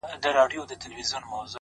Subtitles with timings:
[0.23, 1.49] دغه رنگينه او حسينه سپوږمۍ ـ